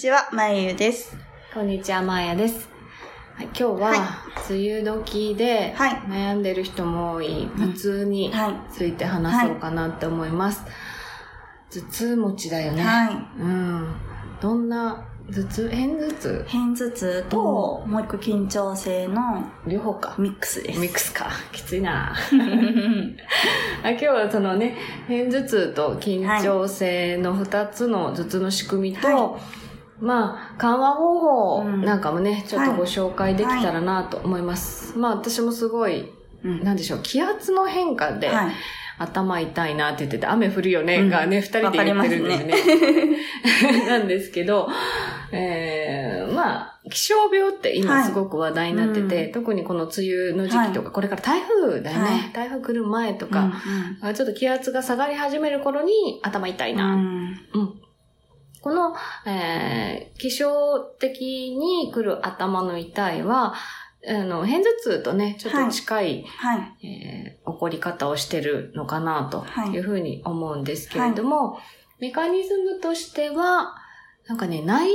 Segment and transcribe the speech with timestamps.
[0.00, 1.14] ちは、まゆゆです。
[1.52, 2.70] こんにちはマーヤです、
[3.34, 3.98] はい、今日ははい
[4.54, 8.72] 梅雨時ではい悩んでる人も多い頭痛にはい。
[8.72, 10.62] ついて話そうかなって思います、
[11.70, 13.42] 頭痛持ちだよね、はい。
[13.42, 13.94] うん。
[14.40, 15.68] どんな頭痛？
[15.68, 16.44] 変頭痛？
[16.48, 20.14] 偏頭痛と、もう一個緊張性の両方か。
[20.16, 20.80] ミックスです。
[20.80, 21.28] ミックスか。
[21.52, 22.14] きついな
[23.84, 29.38] あ今日はそのね、変頭痛と緊張性の二つの頭痛の仕組みと、は
[30.00, 31.84] まあ、緩和方法うん。
[31.84, 34.98] なんかもね、ちょっとご紹介できたらなと思います。
[34.98, 36.12] まあ、私もすごい、
[36.42, 36.64] うん。
[36.64, 38.52] なんでしょう、気圧の変化で、はい。
[38.98, 41.08] 頭痛いなって言ってて、雨降るよね、うん。
[41.08, 43.88] がね、二人で言ってるんですね。
[43.88, 44.68] なんですけど、
[45.32, 48.04] えー、まあ、気象病って今はい。
[48.04, 52.32] すごく話題になってて、う特にこの梅雨の時期とか、これから台風だよね、はい。
[52.34, 53.52] 台風来る前とうんか、
[54.02, 56.76] あちょっと気圧が下がり始める頃に頭痛いうん。
[56.76, 56.84] な。
[56.84, 57.40] うん。
[57.54, 57.80] うん
[58.60, 58.94] この、
[59.26, 63.54] えー、気象的に来る頭の痛いは、
[64.08, 66.86] あの、偏頭痛とね、ちょっと近い、はい。
[66.86, 69.70] えー起こり方をしてるのかなとはい。
[69.70, 71.58] いうふうに思うんですけれども、
[71.98, 73.74] メカニズムとしては、
[74.26, 74.90] なんかね、内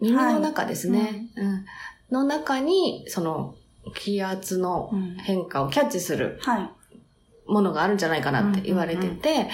[0.00, 1.64] 耳、耳の中ですね、うん。
[2.10, 3.54] の中に、その、
[3.94, 5.16] 気圧のうん。
[5.18, 6.70] 変化をキャッチするはい。
[7.46, 9.48] ものがあるんじゃないかなって言われてて、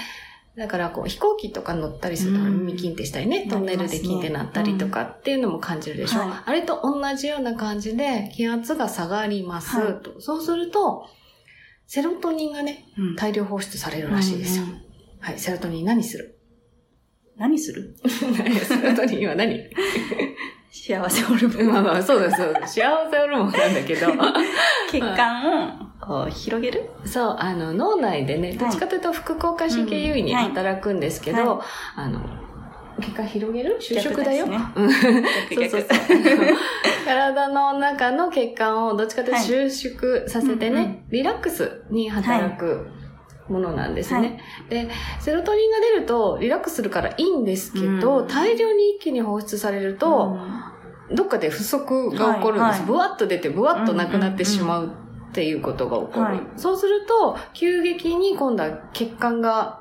[0.58, 6.30] だからこう飛行機とか乗ったりするとうん耳キンってしたりね、トンネルでキンってなったりとかっていうのも感じるでしょ、はい。
[6.46, 10.02] あれと同じような感じで気圧が下がりますはい。
[10.02, 10.20] と。
[10.20, 11.06] そうすると、
[11.86, 13.16] セロトニンがね、うん。
[13.16, 14.64] 大量放出されるらしいですよ。
[14.64, 14.82] うんうん
[15.20, 16.38] はい、セロトニン何する？
[17.36, 17.96] 何する？
[18.06, 19.60] セロトニンは何？
[20.70, 21.66] 幸せホルモン。
[21.72, 22.74] まあまあ、そうです、そうです。
[22.74, 24.06] 幸せホルモンなんだけど、
[24.90, 26.88] 血管をこう広げる？
[27.04, 31.64] そう、あの、脳内でね、どっちかというと副交感神経優位にうんはい働くんですけど、は
[31.96, 32.20] あの、
[33.00, 33.76] 血管広げる？
[33.80, 34.46] 収縮だよ？
[34.46, 34.90] ねうん。
[34.92, 35.12] そう
[35.50, 35.88] 逆そうそう。
[37.04, 41.04] 体の中の血管をどっちかというと収縮させてね、うんうん。
[41.10, 42.88] リラックスに働く
[43.48, 44.88] ものなんですね、で、
[45.20, 48.28] セロトニンが出るとリラックスするからいいんですけど、うん。
[48.28, 50.38] 大量に一気に放出されると、
[51.10, 52.76] どっかで不足が起こるんです。
[52.76, 52.86] はいはい。
[52.86, 54.92] ブワッと出て、ブワッとなくなってしまう
[55.30, 56.20] っていうことが起こる。
[56.20, 56.40] はい。
[56.56, 59.80] そうすると、急激に今度は血管が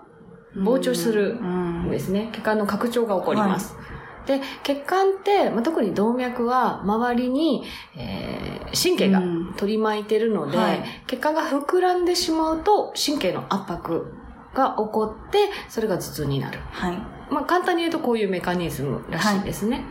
[0.55, 2.29] 膨張するうんですね。
[2.31, 3.75] 血管の拡張が起こります。
[4.27, 7.63] で、血管って、まあ、特に動脈は周りに、
[7.95, 14.13] えー神経がうん取り巻いてるので、はい血管が膨らんでしまうと神経の圧迫
[14.53, 15.37] が起こって、
[15.69, 16.59] それが頭痛になる。
[16.71, 16.97] はい。
[17.31, 19.83] まあ、簡単に言うとこういうメカニズムらしいですね。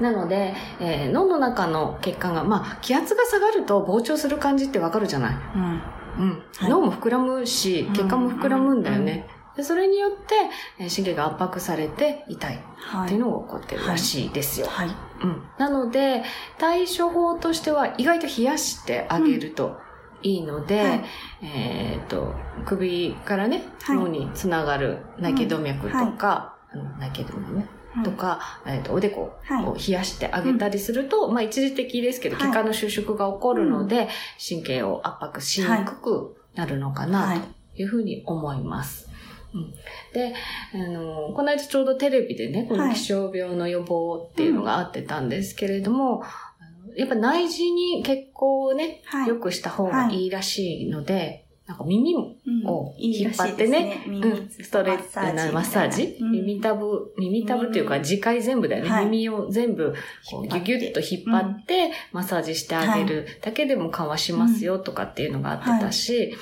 [0.00, 5.34] なので、えー脳の中の血管が、まあ、気圧が下がると膨張する感じってわかるじゃない？
[5.54, 5.62] うん。
[5.62, 6.42] うん。
[6.56, 9.28] はい脳も膨らむし、血管も膨らむんだよね。
[9.56, 10.34] でそれによって、
[10.78, 12.58] えー神経が圧迫されて痛い。
[12.76, 14.66] はっていうのが起こってるらしいですよ。
[14.66, 14.88] はい。
[15.22, 15.42] うん。
[15.58, 16.22] なので、
[16.58, 19.78] 対処法としては意外と冷やしてあげると
[20.22, 21.04] いいので、はい。
[21.42, 23.96] えっ、と、首からね、はい。
[23.96, 27.68] 脳につながる内頸動脈とか、あの内頸動脈ね、
[28.04, 29.64] とか、えっ、と、おでこはい。
[29.66, 32.48] を冷やしてあげたりすると、まあ一時的ですけど、はい。
[32.48, 34.08] 血管の収縮が起こるので、
[34.46, 37.40] 神経を圧迫しにくくなるのかはない。
[37.40, 39.11] というふうに思います。
[39.54, 39.74] うん、
[40.12, 40.34] で、
[40.74, 49.28] あの、この間ちょうどテレビでね、このはい気象病の予防っていうのがあってたんですけれども、あのやっぱ内耳に血行をね、はい。
[49.28, 50.26] 良くした方がい。
[50.26, 56.32] いらしいので、なんか耳をいい引っ張ってね、耳うん、ストレッチ、なマッサージ、うん。
[56.32, 58.90] 耳たぶ、耳たぶっていうか、耳介全部だよね。
[58.90, 59.04] はい。
[59.04, 59.94] 耳を全部、
[60.28, 66.34] こうギュギュッと引っ張って、マッサージしてあげるだけでも緩和しますよとかっていうのがあってたし、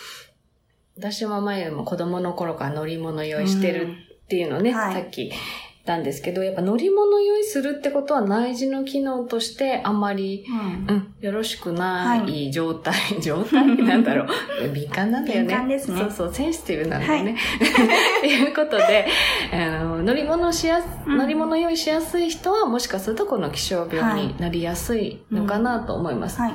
[0.97, 3.89] 私は前も子供の頃から乗り物酔いしてる
[4.25, 5.41] っていうのをね、はいさっき言っ
[5.85, 14.29] たんですけど、やっぱ乗り物酔いするってことは内耳の機能としてあんまりうんうん、よろしくない状態、 状態なんだろう。
[14.73, 15.49] 敏感なんだよね。
[15.49, 17.37] 敏感ですねそうそう、センシティブなんだよね。
[18.19, 19.07] っていうことで、
[19.53, 26.41] あの乗り物しやす、うん乗り物用意しやすい人は、もしかするとこの気象病になりやすいのかなと思います。
[26.41, 26.53] はい。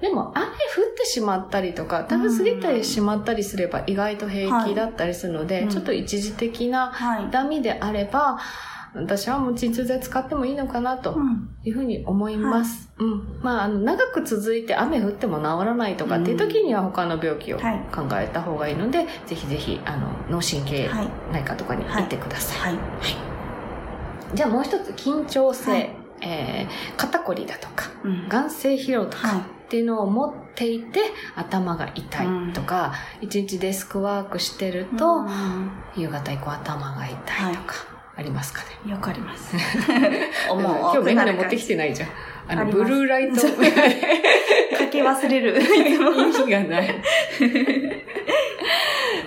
[0.00, 0.52] でも雨降っ
[0.96, 7.24] てしまったりとか、食べ過ぎたりしまったりすれば意外と平気だったりするので、はいちょっと一時的なはい。
[7.26, 8.38] 痛みであれば、
[8.94, 11.48] 私はもう鎮痛剤使ってもいいのかなとうん。
[11.64, 12.90] いうふうに思います。
[12.98, 13.38] うん。
[13.42, 17.64] まあ、あの、長く続いて雨降っても治らないとかっていう時には他の病気を考
[18.08, 21.08] はいえた方がいいので、ぜひぜひ、あの、脳神経はい。
[21.32, 22.72] 内科とかに行ってください。
[22.74, 22.78] はい。
[24.34, 25.90] じゃあもう一つ、緊張性、はい
[26.20, 28.28] えー肩こりだとか、うん。
[28.28, 29.57] 眼性疲労とか、はい。
[29.68, 31.00] っていうのを持っていて
[31.36, 37.12] 頭が痛いとか、一日デスクワークしてると、うん夕方以降頭が痛
[37.50, 37.74] いとか、
[38.16, 38.94] ありますかね。
[38.94, 39.54] わかります。
[40.48, 41.02] 今 思う。
[41.02, 42.08] 日メガネ持ってきてないじゃん。
[42.48, 44.22] あの、あブルーライトメガネ。
[44.78, 45.60] 書き忘れる。
[45.60, 47.02] 意味がない。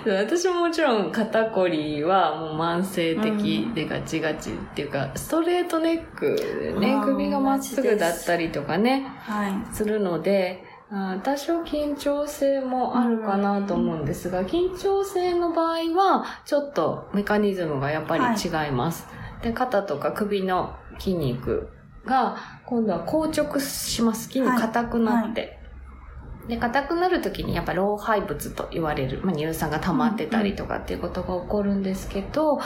[0.06, 9.76] 私ももちろん肩こりはもう慢性的でガチガチっていうか、ストレートネックでね首がまっすぐだったりとかね、はい。
[9.76, 10.64] するので、
[11.24, 19.08] 多少緊張性もあるかなと思うんですが、緊張性の場合は、ちょっとメカニズムがやっぱり違います。
[19.42, 21.70] で、肩とか首の筋肉
[22.06, 24.28] が、今度は硬直します。
[24.28, 25.61] 筋肉硬くなって。
[26.52, 32.60] で、硬くなるときにやっぱ老廃物と言われる、まあ、乳酸が溜まってたりとかっていうことが起こるんですけど、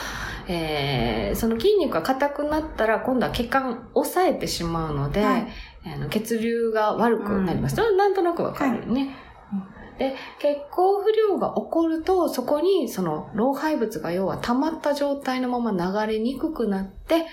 [0.47, 5.47] えーその筋肉が硬くなったら今度は血管を抑えてしまうので、はい
[5.85, 7.75] あの血流が悪くなります。
[7.75, 9.15] それはなんとなくわかるよね。
[9.53, 17.25] うんで、血行不良が起こると、そこにその老廃物が要は溜まった状態のまま流れにくくなって、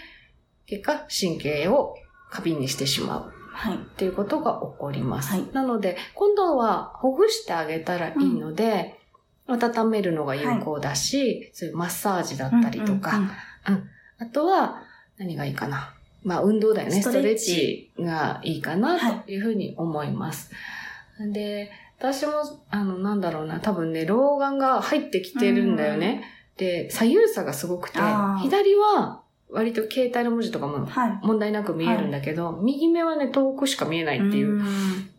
[0.66, 1.94] 結果神経を
[2.30, 3.41] 過敏にしてしまう。
[3.52, 3.76] はい。
[3.76, 5.32] っていうことが起こります。
[5.32, 8.98] はいなので、今度はほぐしてあげたらいいので、
[9.46, 13.88] 温めるのが有効だし、そういうマッサージだったりとか、うんうん
[14.18, 14.84] あとは
[15.18, 15.94] 何がいいかな。
[16.22, 17.02] まあ運動だよね。
[17.02, 20.52] ストレッチチがいいかなというふうに思います。
[21.32, 22.32] で、私も、
[22.70, 26.24] あの、なんだろうな、多分ね、老眼が入ってきてるんだよね。
[26.56, 27.98] で、左右差がすごくて
[28.42, 29.22] 左は
[29.52, 31.20] 割と携帯の文字とかもはい。
[31.22, 34.62] 問題なく見えるんだけど、右目はね、遠くしか見えないっていう。
[34.62, 35.10] ん。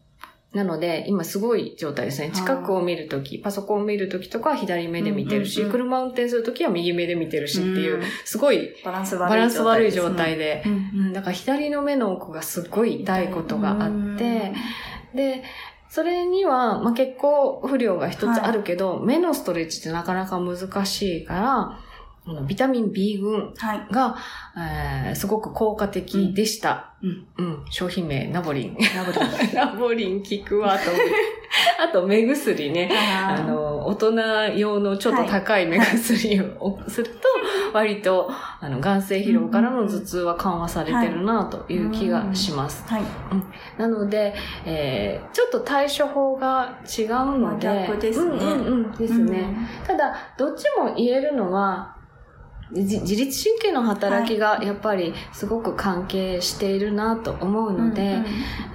[0.54, 2.30] なので、今すごい状態ですね。
[2.32, 5.72] 近くを見るとき、パソコンを見るときとかは左目で見てるし、うんうんうん。
[5.72, 8.04] 車運転するときは右目で見てるしっていう、うん。
[8.24, 11.14] すごいバランス悪いバランス悪いですね状態で、うんうん。
[11.14, 14.54] だから左の目の奥がすっごい痛いことがあって、
[15.16, 15.44] で、
[15.90, 21.80] それには、まあ、血行不良が一つあるけど、目のストレッチってなかなか難しいから、
[22.48, 23.88] ビタミン B 群はい。
[23.92, 24.16] が、
[24.58, 26.92] えーすごく効果的でした。
[27.04, 27.28] うん。
[27.38, 27.66] うん。
[27.70, 28.78] 商品名、ナボリン。
[28.96, 29.54] ラブリー。
[29.56, 31.12] ナボリン 効くわと思って。
[31.84, 32.90] あと、目薬ね。
[32.92, 34.12] ああの、大人
[34.58, 37.14] 用のちょっと高い目薬をすると、
[37.74, 38.30] 割と、
[38.60, 42.84] あの、眼性疲労からの頭痛は緩和されてるなという気がします。
[42.88, 43.02] はい。
[43.78, 44.34] なので、
[44.66, 47.08] えーちょっと対処法が違う
[47.40, 47.68] ので。
[47.68, 48.92] 真逆ですねうんうんうん。
[48.94, 49.56] ですね。
[49.86, 51.93] ただ、どっちも言えるのは、じ
[52.76, 57.90] 自律神経の働きがやっぱりすごく関係しているなと思ううん。
[57.90, 58.26] ので、うん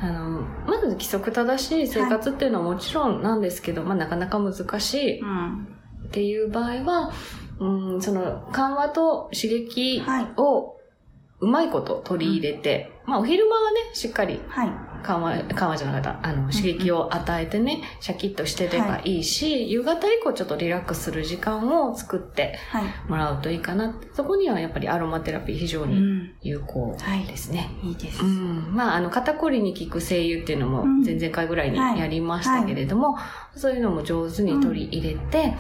[0.00, 5.69] あの、まず規則正しい生活っていうのはもちろんなんですけど、まあなかなか難しいうん。
[6.06, 7.12] っていう場合は、
[7.59, 10.27] うん、その緩和と刺激はい。
[11.40, 14.70] をうまいこと取り入れて、まあお昼間はね、しっかりはい。
[15.02, 22.85] 緩和、緩和じゃなかった、あの、刺激を与えてね、シャキッとしてればいいし、夕方以降ちょっとリラックスする時間を作ってはい。
[23.09, 23.95] もらうといいかな。
[24.12, 26.30] そこにはやっぱりアロマテラピー非常にうん。
[26.42, 27.71] 有効はいですね。
[27.83, 28.26] いいですう。
[28.26, 33.16] ん、まあ、あの、肩こりに効く精油っていうのもうん前々回ぐらいにやりましたけれども、
[33.54, 35.54] そういうのも上手に取り入れて、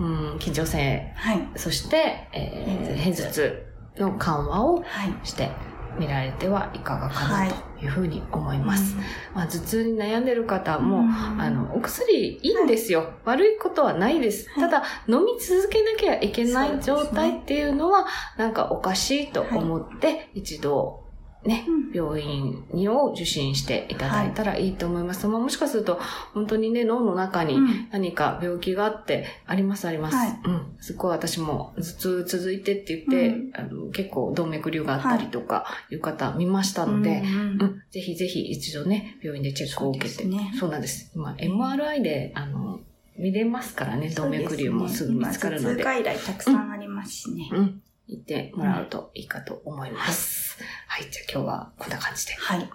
[0.00, 1.48] うん、緊張性、はい。
[1.56, 3.67] そして、えー、偏頭痛
[3.98, 4.84] の緩和をはい。
[5.24, 5.50] して
[5.98, 8.96] みられてはいかがかはないというふうに思います。
[9.34, 13.14] まあ、頭痛に悩んでる方も、うんあの、お薬いいんですよ。
[13.24, 14.48] 悪いことはないです。
[14.50, 21.07] はいただ、飲み続けなきゃいけない状態っていうのは、なんかおかしいと思って、一度、
[21.44, 25.26] ね、うん病院にを受診していただいたらいいと思います。
[25.26, 25.98] まあもしかすると、
[26.34, 30.16] 本当にね、脳の中にうん何か病気があって、ありますあります。
[30.16, 30.76] はいうん。
[30.80, 40.22] すっごい私も頭痛続いてって言って、あの結構動脈瘤があったりとかいう方見ましたので、うんうん、ぜひぜひ一度ね、病院でチェックを受けて。
[40.22, 41.10] そうねそうなんです。
[41.14, 42.80] 今、MRI で、あの、
[43.16, 45.82] 見れますからね、動脈瘤もすぐ見つかるので。
[45.82, 47.48] 今頭痛外来たくさんありますしね。
[47.52, 47.82] うん。
[48.08, 50.58] 行ってもらうといいかと思います。
[50.86, 52.58] はい、じゃあ今日はこんな感じではい。
[52.60, 52.68] 終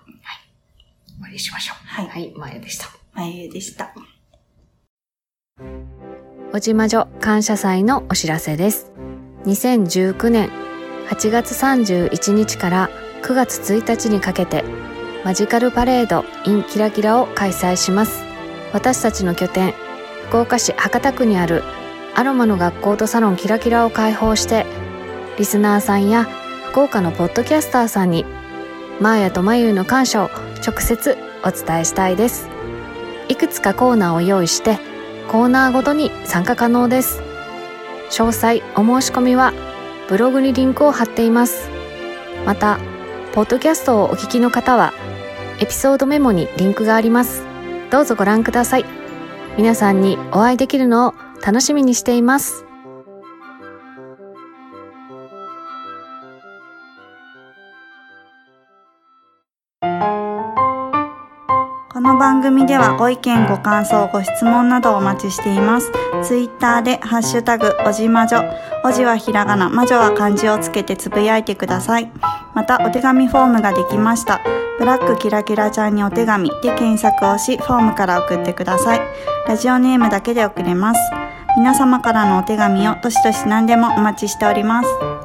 [1.21, 1.87] わりにしましょう。
[1.87, 2.07] はい。
[2.07, 2.87] はい、まやでした。
[3.13, 3.93] までした。
[6.53, 8.91] おじまじょ感謝祭のお知らせです。
[9.45, 10.49] 2019年
[11.09, 12.89] 8月31日から
[13.23, 14.63] 9月1日にかけて、
[15.23, 18.23] マジカルパレード in キラキラを開催します
[18.73, 19.73] 私たちの拠点
[20.27, 21.63] 福岡市博多区にある
[22.13, 24.65] アロマの学校とサロンキラキラを開放して
[25.37, 26.25] リスナーさんや
[26.71, 28.25] 福岡のポッドキャスターさんに
[28.99, 30.29] マーヤとマユの感謝を
[30.65, 32.47] 直接お伝えしたいです。
[33.29, 34.77] いくつかコーナーを用意して
[35.27, 37.21] コーナーごとに参加可能です。
[38.11, 39.53] 詳細お申し込みは
[40.07, 41.69] ブログにリンクを貼っています。
[42.45, 42.77] また
[43.33, 44.93] ポッドキャストをお聞きの方は
[45.59, 47.43] エピソードメモにリンクがあります。
[47.89, 48.85] どうぞご覧ください。
[49.57, 51.13] 皆さんにお会いできるのを
[51.43, 52.65] 楽しみにしています。
[62.43, 65.91] 組ではご意見、ご感想、ご質問などお待ちしています。
[66.21, 68.43] ツイッターでハッシュタグ、おじまじょ。
[68.83, 72.12] おじはひらがな、まじょは漢字をつけてつぶやいてください。
[72.53, 74.41] また、お手紙フォームができました。
[74.77, 79.01] ブラックキラキラちゃんにお手紙で検索をし、フォームから送ってください。
[79.47, 81.00] ラジオネームだけで送れます。
[81.55, 85.23] 皆様からのお手紙をどしどし何でもお待ちしております。